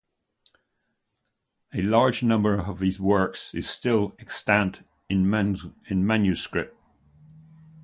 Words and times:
A 1.75 1.83
large 1.83 2.23
number 2.23 2.55
of 2.59 2.79
his 2.79 2.99
works 2.99 3.53
is 3.53 3.69
still 3.69 4.15
extant 4.17 4.81
in 5.09 5.29
manuscript. 5.29 6.75